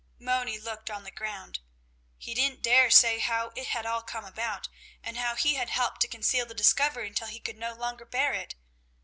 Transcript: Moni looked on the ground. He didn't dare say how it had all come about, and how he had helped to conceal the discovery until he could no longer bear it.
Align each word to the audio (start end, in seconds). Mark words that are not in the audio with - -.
Moni 0.17 0.57
looked 0.59 0.89
on 0.89 1.03
the 1.03 1.11
ground. 1.11 1.59
He 2.17 2.33
didn't 2.33 2.63
dare 2.63 2.89
say 2.89 3.19
how 3.19 3.51
it 3.55 3.67
had 3.67 3.85
all 3.85 4.01
come 4.01 4.25
about, 4.25 4.67
and 5.03 5.15
how 5.15 5.35
he 5.35 5.53
had 5.53 5.69
helped 5.69 6.01
to 6.01 6.07
conceal 6.07 6.47
the 6.47 6.55
discovery 6.55 7.05
until 7.07 7.27
he 7.27 7.39
could 7.39 7.59
no 7.59 7.75
longer 7.75 8.05
bear 8.05 8.33
it. 8.33 8.55